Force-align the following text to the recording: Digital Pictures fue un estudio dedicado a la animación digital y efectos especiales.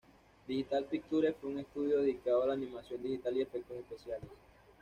Digital 0.47 0.85
Pictures 0.85 1.35
fue 1.39 1.51
un 1.51 1.59
estudio 1.59 1.99
dedicado 1.99 2.41
a 2.41 2.47
la 2.47 2.53
animación 2.53 3.03
digital 3.03 3.37
y 3.37 3.43
efectos 3.43 3.77
especiales. 3.77 4.31